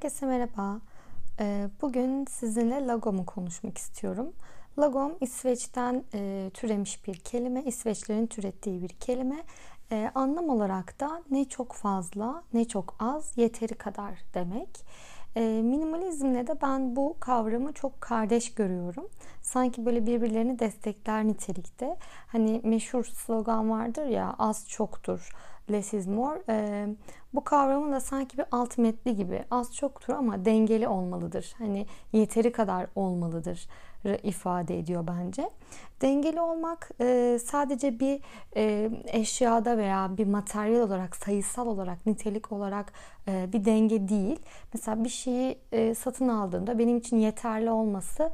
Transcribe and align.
Herkese 0.00 0.26
merhaba. 0.26 0.80
Ee, 1.40 1.68
bugün 1.82 2.24
sizinle 2.24 2.86
Lagom'u 2.86 3.26
konuşmak 3.26 3.78
istiyorum. 3.78 4.32
Lagom 4.78 5.12
İsveç'ten 5.20 6.04
e, 6.14 6.50
türemiş 6.54 7.06
bir 7.06 7.14
kelime. 7.14 7.64
İsveçlerin 7.64 8.26
türettiği 8.26 8.82
bir 8.82 8.88
kelime. 8.88 9.42
E, 9.92 10.10
anlam 10.14 10.48
olarak 10.48 11.00
da 11.00 11.22
ne 11.30 11.44
çok 11.44 11.72
fazla 11.72 12.42
ne 12.52 12.64
çok 12.64 12.96
az 12.98 13.32
yeteri 13.36 13.74
kadar 13.74 14.18
demek. 14.34 14.84
E, 15.36 15.40
minimalizmle 15.62 16.46
de 16.46 16.60
ben 16.62 16.96
bu 16.96 17.16
kavramı 17.20 17.72
çok 17.72 18.00
kardeş 18.00 18.54
görüyorum. 18.54 19.08
Sanki 19.42 19.86
böyle 19.86 20.06
birbirlerini 20.06 20.58
destekler 20.58 21.24
nitelikte. 21.24 21.96
Hani 22.26 22.60
meşhur 22.64 23.04
slogan 23.04 23.70
vardır 23.70 24.06
ya 24.06 24.34
az 24.38 24.68
çoktur 24.68 25.30
less 25.70 25.94
is 25.94 26.06
more. 26.06 26.42
E, 26.48 26.86
bu 27.34 27.44
kavramın 27.44 27.92
da 27.92 28.00
sanki 28.00 28.38
bir 28.38 28.44
alt 28.52 28.78
metni 28.78 29.16
gibi 29.16 29.44
az 29.50 29.76
çoktur 29.76 30.14
ama 30.14 30.44
dengeli 30.44 30.88
olmalıdır. 30.88 31.54
Hani 31.58 31.86
yeteri 32.12 32.52
kadar 32.52 32.86
olmalıdır 32.94 33.68
ifade 34.22 34.78
ediyor 34.78 35.06
bence. 35.06 35.50
Dengeli 36.02 36.40
olmak 36.40 36.90
e, 37.00 37.38
sadece 37.44 38.00
bir 38.00 38.20
e, 38.56 38.90
eşyada 39.06 39.78
veya 39.78 40.16
bir 40.18 40.26
materyal 40.26 40.80
olarak, 40.80 41.16
sayısal 41.16 41.66
olarak, 41.66 42.06
nitelik 42.06 42.52
olarak 42.52 42.92
e, 43.28 43.52
bir 43.52 43.64
denge 43.64 44.08
değil. 44.08 44.38
Mesela 44.74 45.04
bir 45.04 45.08
şeyi 45.08 45.58
satın 45.94 46.28
aldığımda 46.28 46.78
benim 46.78 46.96
için 46.96 47.16
yeterli 47.16 47.70
olması 47.70 48.30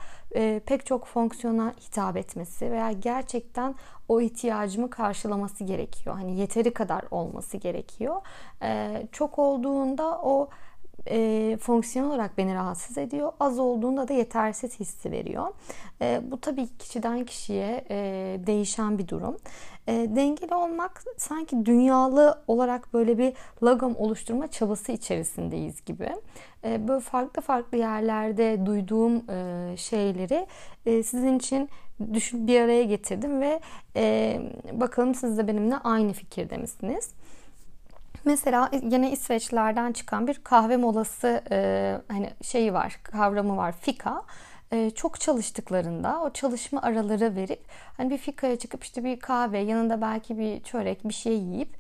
pek 0.67 0.87
çok 0.87 1.07
fonksiyona 1.07 1.75
hitap 1.81 2.17
etmesi 2.17 2.71
veya 2.71 2.93
gerçekten 2.93 3.75
o 4.09 4.21
ihtiyacımı 4.21 4.91
karşılaması 4.91 5.65
gerekiyor. 5.65 6.15
Hani 6.15 6.39
yeteri 6.41 6.75
kadar 6.75 7.05
olması 7.11 7.57
gerekiyor. 7.57 8.17
Çok 9.13 9.39
olduğunda 9.39 10.21
o 10.23 10.49
e, 11.11 11.57
fonksiyon 11.57 12.09
olarak 12.09 12.39
beni 12.39 12.55
rahatsız 12.55 12.99
ediyor. 12.99 13.33
Az 13.41 13.59
olduğunda 13.59 14.09
da 14.09 14.13
yetersiz 14.13 14.81
hissi 14.81 15.13
veriyor. 15.13 15.47
E, 16.01 16.21
bu 16.31 16.41
tabii 16.41 16.69
kişiden 16.79 17.25
kişiye 17.25 17.85
e, 17.91 17.97
değişen 18.47 18.99
bir 18.99 19.09
durum. 19.09 19.37
E, 19.89 19.93
dengeli 19.93 20.55
olmak 20.55 21.05
sanki 21.17 21.67
dünyalı 21.67 22.43
olarak 22.47 22.95
böyle 22.95 23.19
bir 23.19 23.33
lagom 23.63 23.97
oluşturma 23.97 24.47
çabası 24.47 24.93
içerisindeyiz 24.93 25.85
gibi. 25.85 26.11
E, 26.65 26.89
böyle 26.89 27.01
farklı 27.01 27.43
farklı 27.43 27.79
yerlerde 27.79 28.67
duyduğum 28.67 29.31
e, 29.31 29.75
şeyleri 29.77 30.47
e, 30.87 31.03
sizin 31.03 31.39
için 31.39 31.69
düşün 32.13 32.47
bir 32.47 32.61
araya 32.61 32.85
getirdim 32.85 33.41
ve 33.41 33.61
e, 33.97 34.41
bakalım 34.73 35.15
siz 35.15 35.39
de 35.39 35.49
benimle 35.49 35.77
aynı 35.77 36.13
fikirde 36.13 36.57
misiniz? 36.57 37.11
Mesela 38.27 38.71
yine 38.83 39.13
İsveçlerden 39.13 39.93
çıkan 39.93 40.27
bir 40.27 40.35
kahve 40.45 40.77
molası 40.77 41.43
e, 41.51 41.99
hani 42.09 42.31
şeyi 42.43 42.75
var, 42.75 43.01
kavramı 43.03 43.57
var, 43.57 43.73
fika. 43.73 44.23
E, 44.73 44.91
çok 44.91 45.21
çalıştıklarında 45.21 46.23
o 46.23 46.33
çalışma 46.33 46.83
araları 46.83 47.37
verip 47.37 47.65
hani 47.97 48.11
bir 48.11 48.19
fikaya 48.19 48.59
çıkıp 48.59 48.85
işte 48.85 49.05
bir 49.05 49.21
kahve 49.21 49.59
yanında 49.59 50.01
belki 50.01 50.39
bir 50.39 50.63
çörek 50.63 51.09
bir 51.09 51.15
şey 51.15 51.39
yiyip 51.39 51.77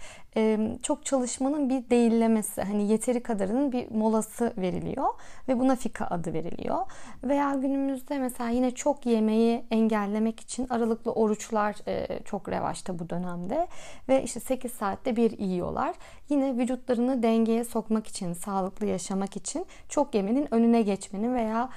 çok 0.82 1.04
çalışmanın 1.04 1.68
bir 1.68 1.90
değillemesi 1.90 2.62
hani 2.62 2.88
yeteri 2.88 3.22
kadarının 3.22 3.72
bir 3.72 3.90
molası 3.90 4.52
veriliyor 4.56 5.08
ve 5.48 5.58
buna 5.58 5.76
fika 5.76 6.06
adı 6.06 6.32
veriliyor. 6.32 6.78
Veya 7.24 7.54
günümüzde 7.54 8.18
mesela 8.18 8.50
yine 8.50 8.70
çok 8.70 9.06
yemeği 9.06 9.64
engellemek 9.70 10.40
için 10.40 10.66
aralıklı 10.70 11.12
oruçlar 11.12 11.76
çok 12.24 12.48
revaçta 12.48 12.98
bu 12.98 13.10
dönemde 13.10 13.68
ve 14.08 14.22
işte 14.22 14.40
8 14.40 14.72
saatte 14.72 15.16
bir 15.16 15.38
yiyorlar. 15.38 15.94
Yine 16.28 16.56
vücutlarını 16.56 17.22
dengeye 17.22 17.64
sokmak 17.64 18.06
için, 18.06 18.32
sağlıklı 18.32 18.86
yaşamak 18.86 19.36
için 19.36 19.66
çok 19.88 20.14
yemenin 20.14 20.54
önüne 20.54 20.82
geçmenin 20.82 21.34
veya 21.34 21.70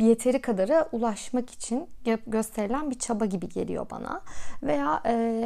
yeteri 0.00 0.40
kadara 0.40 0.88
ulaşmak 0.92 1.50
için 1.50 1.86
gösterilen 2.26 2.90
bir 2.90 2.98
çaba 2.98 3.24
gibi 3.24 3.48
geliyor 3.48 3.86
bana. 3.90 4.20
Veya 4.62 5.02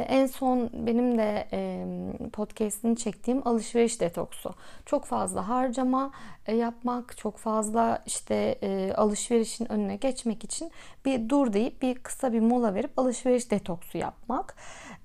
en 0.07 0.25
son 0.25 0.69
benim 0.73 1.17
de 1.17 1.47
e, 1.51 1.85
podcast'ini 2.33 2.97
çektiğim 2.97 3.47
alışveriş 3.47 4.01
detoksu. 4.01 4.53
Çok 4.85 5.05
fazla 5.05 5.49
harcama 5.49 6.11
e, 6.45 6.55
yapmak, 6.55 7.17
çok 7.17 7.37
fazla 7.37 8.03
işte 8.05 8.35
e, 8.63 8.93
alışverişin 8.93 9.71
önüne 9.71 9.95
geçmek 9.95 10.43
için 10.43 10.71
bir 11.05 11.29
dur 11.29 11.53
deyip 11.53 11.81
bir 11.81 11.95
kısa 11.95 12.33
bir 12.33 12.39
mola 12.39 12.73
verip 12.73 12.99
alışveriş 12.99 13.51
detoksu 13.51 13.97
yapmak. 13.97 14.55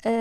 E, 0.05 0.13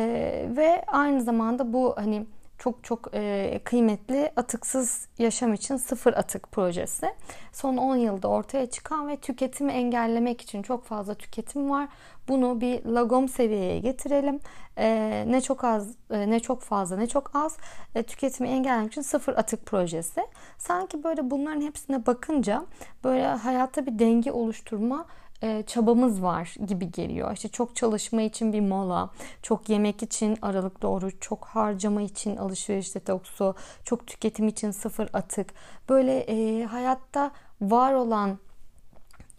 ve 0.57 0.83
aynı 0.87 1.21
zamanda 1.21 1.73
bu 1.73 1.93
hani 1.97 2.16
çok 2.57 2.83
çok 2.83 3.07
e, 3.13 3.59
kıymetli 3.63 4.31
atıksız 4.35 5.07
yaşam 5.17 5.53
için 5.53 5.77
sıfır 5.77 6.13
atık 6.13 6.51
projesi. 6.51 7.07
Son 7.51 7.77
10 7.77 7.95
yılda 7.95 8.27
ortaya 8.27 8.69
çıkan 8.69 9.07
ve 9.07 9.17
tüketimi 9.17 9.71
engellemek 9.71 10.41
için 10.41 10.61
çok 10.61 10.85
fazla 10.85 11.13
tüketim 11.13 11.69
var. 11.69 11.87
Bunu 12.27 12.61
bir 12.61 12.85
lagom 12.85 13.29
seviyeye 13.29 13.79
getirelim. 13.79 14.39
E, 14.77 15.25
ne 15.27 15.41
çok 15.41 15.63
az, 15.63 15.95
e, 16.11 16.29
ne 16.29 16.39
çok 16.39 16.61
fazla, 16.61 16.97
ne 16.97 17.07
çok 17.07 17.35
az 17.35 17.57
e, 17.95 18.03
tüketimi 18.03 18.49
engellemek 18.49 18.91
için 18.91 19.01
sıfır 19.01 19.33
atık 19.33 19.65
projesi. 19.65 20.21
Sanki 20.57 21.03
böyle 21.03 21.31
bunların 21.31 21.61
hepsine 21.61 22.05
bakınca 22.05 22.65
böyle 23.03 23.25
hayatta 23.27 23.85
bir 23.85 23.99
denge 23.99 24.31
oluşturma 24.31 25.05
e, 25.43 25.63
çabamız 25.67 26.23
var 26.23 26.55
gibi 26.67 26.91
geliyor. 26.91 27.33
İşte 27.33 27.49
çok 27.49 27.75
çalışma 27.75 28.21
için 28.21 28.53
bir 28.53 28.61
mola, 28.61 29.09
çok 29.41 29.69
yemek 29.69 30.03
için 30.03 30.37
aralıklı 30.41 30.87
oruç, 30.87 31.15
çok 31.21 31.45
harcama 31.45 32.01
için 32.01 32.35
alışveriş 32.35 32.95
detoksu, 32.95 33.55
çok 33.83 34.07
tüketim 34.07 34.47
için 34.47 34.71
sıfır 34.71 35.09
atık. 35.13 35.53
Böyle 35.89 36.19
e, 36.19 36.65
hayatta 36.65 37.31
var 37.61 37.93
olan 37.93 38.37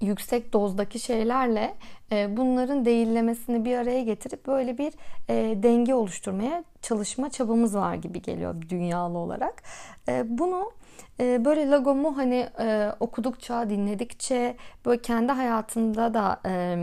yüksek 0.00 0.52
dozdaki 0.52 0.98
şeylerle 0.98 1.74
e, 2.12 2.36
bunların 2.36 2.84
değillemesini 2.84 3.64
bir 3.64 3.76
araya 3.76 4.02
getirip 4.02 4.46
böyle 4.46 4.78
bir 4.78 4.92
e, 5.28 5.62
denge 5.62 5.94
oluşturmaya 5.94 6.64
çalışma 6.82 7.30
çabamız 7.30 7.76
var 7.76 7.94
gibi 7.94 8.22
geliyor 8.22 8.62
dünyalı 8.68 9.18
olarak. 9.18 9.62
E, 10.08 10.38
bunu 10.38 10.72
e, 11.20 11.44
böyle 11.44 11.70
Lagom'u 11.70 12.16
hani 12.16 12.48
e, 12.60 12.92
okudukça, 13.00 13.70
dinledikçe 13.70 14.56
böyle 14.86 15.02
kendi 15.02 15.32
hayatında 15.32 16.14
da 16.14 16.40
e, 16.46 16.76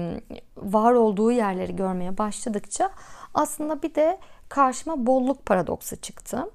var 0.58 0.94
olduğu 0.94 1.31
yerleri 1.31 1.76
görmeye 1.76 2.18
başladıkça 2.18 2.92
aslında 3.34 3.81
bir 3.81 3.96
de 3.96 4.18
karşıma 4.50 5.06
bolluk 5.06 5.46
paradoksu 5.46 5.96
çıktı. 5.96 6.52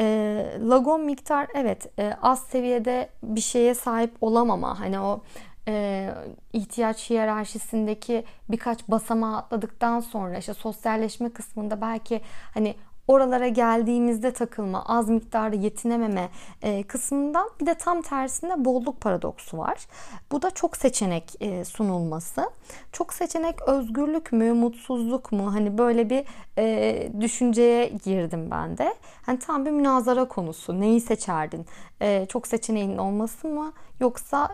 E, 0.00 0.46
Lagom 0.60 1.04
miktar 1.04 1.46
evet 1.54 1.98
e, 1.98 2.14
az 2.22 2.42
seviyede 2.42 3.08
bir 3.22 3.40
şeye 3.40 3.74
sahip 3.74 4.16
olamama 4.20 4.80
hani 4.80 5.00
o 5.00 5.20
e, 5.68 6.10
ihtiyaç 6.52 7.10
hiyerarşisindeki 7.10 8.24
birkaç 8.48 8.88
basamağı 8.88 9.36
atladıktan 9.36 10.00
sonra 10.00 10.38
işte 10.38 10.54
sosyalleşme 10.54 11.30
kısmında 11.30 11.80
belki 11.80 12.20
hani 12.54 12.74
oralara 13.08 13.48
geldiğimizde 13.48 14.32
takılma, 14.32 14.84
az 14.86 15.08
miktarda 15.08 15.56
yetinememe 15.56 16.28
e, 16.62 16.82
kısmından 16.82 17.50
bir 17.60 17.66
de 17.66 17.74
tam 17.74 18.02
tersinde 18.02 18.64
bolluk 18.64 19.00
paradoksu 19.00 19.58
var. 19.58 19.86
Bu 20.32 20.42
da 20.42 20.50
çok 20.50 20.76
seçenek 20.76 21.34
e, 21.40 21.64
sunulması. 21.64 22.50
Çok 22.92 23.12
seçenek 23.12 23.62
özgürlük 23.62 24.32
mü, 24.32 24.52
mutsuzluk 24.52 25.32
mu? 25.32 25.54
Hani 25.54 25.78
böyle 25.78 26.10
bir 26.10 26.24
e, 26.58 27.08
düşünceye 27.20 27.88
girdim 28.04 28.48
ben 28.50 28.78
de. 28.78 28.94
Hani 29.26 29.38
tam 29.38 29.66
bir 29.66 29.70
münazara 29.70 30.28
konusu. 30.28 30.80
Neyi 30.80 31.00
seçerdin? 31.00 31.66
E, 32.00 32.26
çok 32.26 32.46
seçeneğin 32.46 32.98
olması 32.98 33.48
mı? 33.48 33.72
Yoksa 34.00 34.48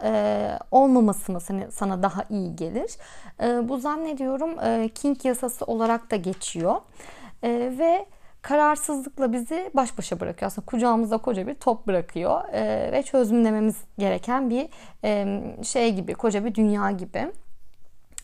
olmaması 0.70 1.32
mı 1.32 1.41
sana, 1.70 2.03
daha 2.03 2.25
iyi 2.31 2.56
gelir? 2.56 2.97
Bu 3.69 3.78
zannediyorum 3.78 4.88
King 4.88 5.25
yasası 5.25 5.64
olarak 5.64 6.10
da 6.10 6.17
geçiyor. 6.17 6.81
Ve 7.43 8.06
kararsızlıkla 8.44 9.32
bizi 9.32 9.70
baş 9.75 9.99
başa 9.99 10.20
bırakıyor. 10.20 10.46
Aslında 10.46 10.67
kucağımızda 10.67 11.19
koca 11.19 11.46
bir 11.46 11.55
top 11.55 11.87
bırakıyor 11.87 12.49
e, 12.52 12.93
ve 12.93 13.02
çözümlememiz 13.02 13.76
gereken 13.99 14.50
bir 14.50 14.69
e, 15.05 15.41
şey 15.62 15.94
gibi, 15.94 16.14
koca 16.14 16.44
bir 16.44 16.55
dünya 16.55 16.91
gibi. 16.91 17.32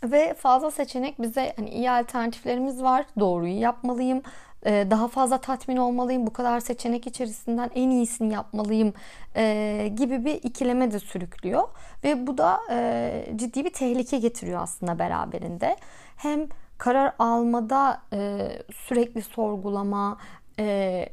Ve 0.05 0.35
fazla 0.35 0.71
seçenek 0.71 1.23
bize 1.23 1.53
hani 1.57 1.71
iyi 1.71 1.91
alternatiflerimiz 1.91 2.83
var. 2.83 3.07
Doğruyu 3.19 3.61
yapmalıyım. 3.61 4.23
E, 4.67 4.87
daha 4.91 5.09
fazla 5.09 5.39
tatmin 5.39 5.77
olmalıyım. 5.77 6.27
Bu 6.27 6.33
kadar 6.33 6.61
seçenek 6.61 7.07
içerisinden 7.07 7.71
en 7.75 7.91
iyisini 7.91 8.33
yapmalıyım 8.33 8.93
e, 9.37 9.93
gibi 9.97 10.25
bir 10.25 10.35
ikileme 10.35 10.93
de 10.93 10.99
sürüklüyor. 10.99 11.69
Ve 12.05 12.27
bu 12.27 12.39
da 12.39 12.61
e, 12.71 13.33
ciddi 13.37 13.65
bir 13.65 13.73
tehlike 13.73 14.19
getiriyor 14.19 14.63
aslında 14.63 14.99
beraberinde. 14.99 15.77
Hem 16.17 16.47
karar 16.81 17.13
almada 17.19 18.03
e, 18.13 18.49
sürekli 18.75 19.23
sorgulama 19.23 20.19
e, 20.59 20.65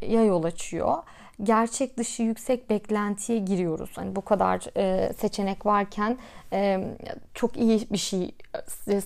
ya 0.01 0.23
yol 0.23 0.43
açıyor. 0.43 0.97
Gerçek 1.43 1.97
dışı 1.97 2.23
yüksek 2.23 2.69
beklentiye 2.69 3.39
giriyoruz. 3.39 3.89
Hani 3.95 4.15
bu 4.15 4.21
kadar 4.21 4.77
e, 4.77 5.13
seçenek 5.13 5.65
varken 5.65 6.17
e, 6.53 6.79
çok 7.33 7.57
iyi 7.57 7.87
bir 7.91 7.97
şey 7.97 8.35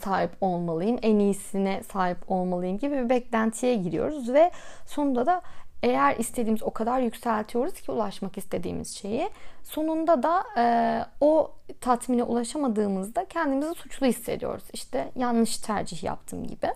sahip 0.03 0.31
olmalıyım, 0.41 0.99
en 1.01 1.19
iyisine 1.19 1.83
sahip 1.83 2.17
olmalıyım 2.27 2.77
gibi 2.77 2.95
bir 2.95 3.09
beklentiye 3.09 3.75
giriyoruz 3.75 4.33
ve 4.33 4.51
sonunda 4.85 5.25
da 5.25 5.41
eğer 5.83 6.16
istediğimiz 6.18 6.63
o 6.63 6.72
kadar 6.72 7.00
yükseltiyoruz 7.00 7.74
ki 7.74 7.92
ulaşmak 7.92 8.38
istediğimiz 8.38 8.98
şeyi 8.98 9.30
sonunda 9.63 10.24
da 10.24 10.44
e, 10.57 10.66
o 11.22 11.51
tatmine 11.81 12.24
ulaşamadığımızda 12.24 13.25
kendimizi 13.25 13.74
suçlu 13.74 14.06
hissediyoruz. 14.06 14.63
İşte 14.74 15.12
yanlış 15.16 15.57
tercih 15.57 16.04
yaptım 16.04 16.48
gibi. 16.48 16.68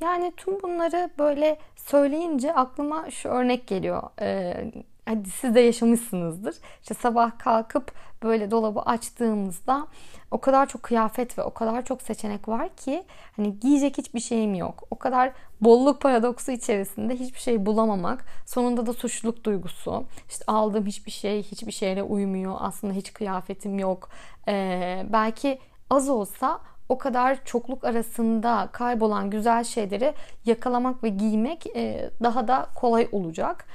Yani 0.00 0.32
tüm 0.36 0.62
bunları 0.62 1.10
böyle 1.18 1.58
söyleyince 1.76 2.54
aklıma 2.54 3.10
şu 3.10 3.28
örnek 3.28 3.66
geliyor. 3.66 4.02
Ee, 4.20 4.72
hadi 5.06 5.30
siz 5.30 5.54
de 5.54 5.60
yaşamışsınızdır. 5.60 6.54
İşte 6.82 6.94
sabah 6.94 7.38
kalkıp 7.38 7.92
böyle 8.22 8.50
dolabı 8.50 8.80
açtığımızda 8.80 9.86
o 10.30 10.40
kadar 10.40 10.68
çok 10.68 10.82
kıyafet 10.82 11.38
ve 11.38 11.42
o 11.42 11.54
kadar 11.54 11.84
çok 11.84 12.02
seçenek 12.02 12.48
var 12.48 12.76
ki 12.76 13.04
hani 13.36 13.60
giyecek 13.60 13.98
hiçbir 13.98 14.20
şeyim 14.20 14.54
yok. 14.54 14.84
O 14.90 14.98
kadar 14.98 15.32
bolluk 15.60 16.00
paradoksu 16.00 16.52
içerisinde 16.52 17.16
hiçbir 17.16 17.40
şey 17.40 17.66
bulamamak. 17.66 18.24
Sonunda 18.46 18.86
da 18.86 18.92
suçluluk 18.92 19.44
duygusu. 19.44 20.04
İşte 20.28 20.44
aldığım 20.46 20.86
hiçbir 20.86 21.10
şey 21.10 21.42
hiçbir 21.42 21.72
şeyle 21.72 22.02
uymuyor. 22.02 22.56
Aslında 22.58 22.92
hiç 22.92 23.12
kıyafetim 23.12 23.78
yok. 23.78 24.08
Ee, 24.48 25.06
belki 25.12 25.58
az 25.90 26.08
olsa 26.08 26.60
o 26.88 26.98
kadar 26.98 27.44
çokluk 27.44 27.84
arasında 27.84 28.68
kaybolan 28.72 29.30
güzel 29.30 29.64
şeyleri 29.64 30.14
yakalamak 30.44 31.04
ve 31.04 31.08
giymek 31.08 31.66
e, 31.76 32.10
daha 32.22 32.48
da 32.48 32.68
kolay 32.74 33.08
olacak. 33.12 33.66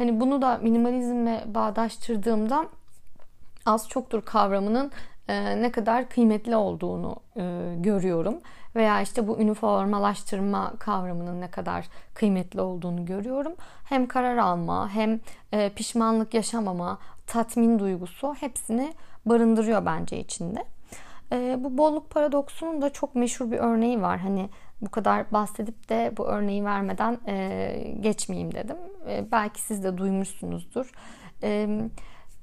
Hani 0.00 0.20
bunu 0.20 0.42
da 0.42 0.58
minimalizmle 0.62 1.44
bağdaştırdığımda 1.46 2.66
az 3.66 3.88
çoktur 3.88 4.22
kavramının 4.22 4.90
e, 5.28 5.62
ne 5.62 5.72
kadar 5.72 6.08
kıymetli 6.08 6.56
olduğunu 6.56 7.16
e, 7.36 7.74
görüyorum. 7.78 8.34
Veya 8.76 9.00
işte 9.00 9.28
bu 9.28 9.38
üniformalaştırma 9.38 10.72
kavramının 10.78 11.40
ne 11.40 11.50
kadar 11.50 11.88
kıymetli 12.14 12.60
olduğunu 12.60 13.04
görüyorum. 13.04 13.52
Hem 13.84 14.08
karar 14.08 14.36
alma 14.36 14.90
hem 14.90 15.20
pişmanlık 15.76 16.34
yaşamama, 16.34 16.98
tatmin 17.26 17.78
duygusu 17.78 18.34
hepsini 18.34 18.92
barındırıyor 19.26 19.86
bence 19.86 20.18
içinde. 20.18 20.64
E, 21.32 21.56
bu 21.64 21.78
bolluk 21.78 22.10
paradoksunun 22.10 22.82
da 22.82 22.90
çok 22.90 23.14
meşhur 23.14 23.50
bir 23.50 23.58
örneği 23.58 24.02
var. 24.02 24.18
Hani 24.18 24.48
bu 24.82 24.90
kadar 24.90 25.32
bahsedip 25.32 25.88
de 25.88 26.12
bu 26.16 26.26
örneği 26.26 26.64
vermeden 26.64 27.18
e, 27.26 27.96
geçmeyeyim 28.00 28.54
dedim. 28.54 28.76
E, 29.08 29.32
belki 29.32 29.60
siz 29.60 29.84
de 29.84 29.98
duymuşsunuzdur. 29.98 30.92
E, 31.42 31.68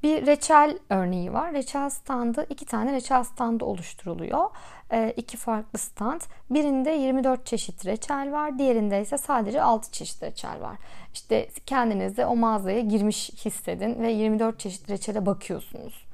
bir 0.03 0.25
reçel 0.25 0.77
örneği 0.89 1.33
var. 1.33 1.53
Reçel 1.53 1.89
standı, 1.89 2.45
iki 2.49 2.65
tane 2.65 2.93
reçel 2.93 3.23
standı 3.23 3.65
oluşturuluyor. 3.65 4.49
E, 4.91 5.13
iki 5.17 5.37
farklı 5.37 5.79
stand. 5.79 6.21
Birinde 6.49 6.91
24 6.91 7.45
çeşit 7.45 7.85
reçel 7.85 8.31
var. 8.31 8.59
Diğerinde 8.59 9.01
ise 9.01 9.17
sadece 9.17 9.61
6 9.61 9.91
çeşit 9.91 10.23
reçel 10.23 10.61
var. 10.61 10.77
İşte 11.13 11.49
kendinizi 11.65 12.25
o 12.25 12.35
mağazaya 12.35 12.79
girmiş 12.79 13.29
hissedin 13.45 14.01
ve 14.01 14.11
24 14.11 14.59
çeşit 14.59 14.89
reçele 14.89 15.25
bakıyorsunuz. 15.25 16.06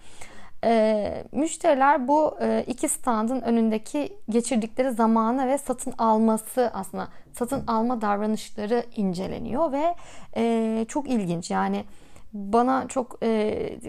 E, 0.63 1.23
müşteriler 1.31 2.07
bu 2.07 2.37
e, 2.41 2.63
iki 2.67 2.89
standın 2.89 3.41
önündeki 3.41 4.17
geçirdikleri 4.29 4.91
zamanı 4.91 5.47
ve 5.47 5.57
satın 5.57 5.93
alması 5.97 6.71
aslında 6.73 7.07
satın 7.33 7.67
alma 7.67 8.01
davranışları 8.01 8.83
inceleniyor 8.95 9.71
ve 9.71 9.95
e, 10.35 10.85
çok 10.87 11.09
ilginç 11.09 11.51
yani 11.51 11.85
bana 12.33 12.87
çok 12.87 13.17
e, 13.23 13.79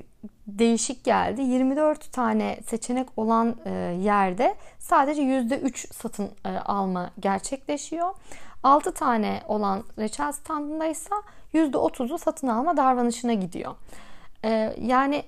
değişik 0.47 1.05
geldi. 1.05 1.43
24 1.43 2.13
tane 2.13 2.59
seçenek 2.67 3.09
olan 3.17 3.57
e, 3.65 3.71
yerde 4.03 4.55
sadece 4.79 5.23
%3 5.23 5.95
satın 5.95 6.31
e, 6.45 6.49
alma 6.49 7.11
gerçekleşiyor. 7.21 8.15
6 8.63 8.95
tane 8.95 9.43
olan 9.49 9.83
reçel 9.99 10.33
standında 10.33 10.87
ise 10.87 11.15
%30'u 11.55 12.19
satın 12.19 12.49
alma 12.49 12.77
davranışına 12.77 13.35
gidiyor. 13.35 13.75
E, 14.45 14.75
yani 14.81 15.23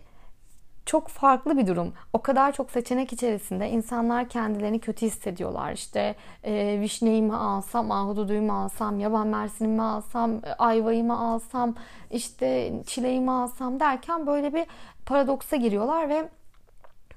çok 0.87 1.09
farklı 1.09 1.59
bir 1.59 1.67
durum. 1.67 1.93
O 2.13 2.23
kadar 2.23 2.53
çok 2.53 2.71
seçenek 2.71 3.13
içerisinde 3.13 3.71
insanlar 3.71 4.29
kendilerini 4.29 4.79
kötü 4.79 5.07
hissediyorlar. 5.07 5.73
İşte 5.73 6.15
e, 6.45 6.81
vişneyi 6.81 7.23
mi 7.23 7.37
alsam, 7.37 7.91
ahududuyu 7.91 8.43
mu 8.43 8.53
alsam, 8.53 9.01
yaban 9.01 9.27
mersinimi 9.27 9.75
mi 9.75 9.83
alsam, 9.83 10.35
e, 10.35 10.53
ayvayı 10.59 11.05
mı 11.05 11.19
alsam, 11.19 11.75
işte 12.11 12.73
çileği 12.87 13.21
mi 13.21 13.33
alsam 13.33 13.81
derken 13.81 14.27
böyle 14.27 14.55
bir 14.55 14.67
paradoksa 15.07 15.57
giriyorlar 15.57 16.09
ve 16.09 16.29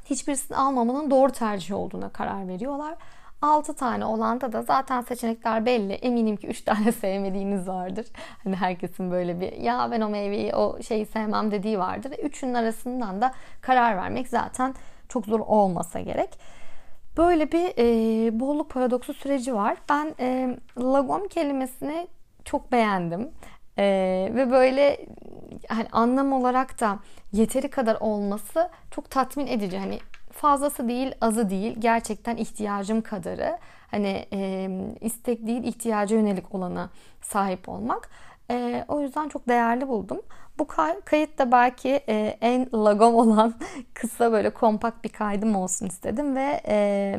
hiçbirisini 0.05 0.57
almamanın 0.57 1.11
doğru 1.11 1.31
tercih 1.31 1.75
olduğuna 1.75 2.09
karar 2.09 2.47
veriyorlar. 2.47 2.95
6 3.41 3.73
tane 3.73 4.05
olanda 4.05 4.51
da 4.51 4.61
zaten 4.61 5.01
seçenekler 5.01 5.65
belli. 5.65 5.93
Eminim 5.93 6.37
ki 6.37 6.47
3 6.47 6.61
tane 6.65 6.91
sevmediğiniz 6.91 7.67
vardır. 7.67 8.05
Hani 8.43 8.55
herkesin 8.55 9.11
böyle 9.11 9.39
bir 9.39 9.51
ya 9.51 9.91
ben 9.91 10.01
o 10.01 10.09
meyveyi 10.09 10.55
o 10.55 10.81
şeyi 10.81 11.05
sevmem 11.05 11.51
dediği 11.51 11.79
vardır. 11.79 12.11
Üçünün 12.11 12.53
arasından 12.53 13.21
da 13.21 13.33
karar 13.61 13.97
vermek 13.97 14.27
zaten 14.27 14.75
çok 15.09 15.25
zor 15.25 15.39
olmasa 15.39 15.99
gerek. 15.99 16.39
Böyle 17.17 17.51
bir 17.51 17.73
e, 17.77 18.39
bolluk 18.39 18.69
paradoksu 18.69 19.13
süreci 19.13 19.55
var. 19.55 19.77
Ben 19.89 20.15
e, 20.19 20.57
lagom 20.77 21.27
kelimesini 21.27 22.07
çok 22.45 22.71
beğendim. 22.71 23.31
E, 23.77 23.83
ve 24.35 24.51
böyle 24.51 25.05
hani 25.67 25.87
anlam 25.91 26.33
olarak 26.33 26.79
da 26.79 26.99
yeteri 27.31 27.69
kadar 27.69 27.97
olması 27.99 28.69
çok 28.91 29.09
tatmin 29.09 29.47
edici. 29.47 29.77
Hani 29.77 29.99
fazlası 30.39 30.87
değil, 30.87 31.11
azı 31.21 31.49
değil. 31.49 31.75
Gerçekten 31.79 32.37
ihtiyacım 32.37 33.01
kadarı. 33.01 33.57
Hani 33.91 34.25
e, 34.33 34.69
istek 35.01 35.47
değil, 35.47 35.63
ihtiyaca 35.63 36.15
yönelik 36.15 36.55
olana 36.55 36.89
sahip 37.21 37.69
olmak. 37.69 38.09
E, 38.51 38.85
o 38.87 39.01
yüzden 39.01 39.29
çok 39.29 39.47
değerli 39.47 39.87
buldum. 39.87 40.21
Bu 40.59 40.67
kayıt 41.05 41.37
da 41.37 41.51
belki 41.51 41.89
e, 41.89 42.37
en 42.41 42.69
lagom 42.73 43.15
olan 43.15 43.53
kısa 43.93 44.31
böyle 44.31 44.49
kompakt 44.49 45.03
bir 45.03 45.09
kaydım 45.09 45.55
olsun 45.55 45.85
istedim 45.85 46.35
ve 46.35 46.61
e, 46.67 47.15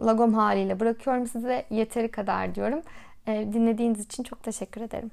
lagom 0.00 0.34
haliyle 0.34 0.80
bırakıyorum 0.80 1.26
size 1.26 1.66
yeteri 1.70 2.10
kadar 2.10 2.54
diyorum. 2.54 2.82
E, 3.26 3.52
dinlediğiniz 3.52 4.00
için 4.06 4.22
çok 4.22 4.42
teşekkür 4.42 4.80
ederim. 4.80 5.10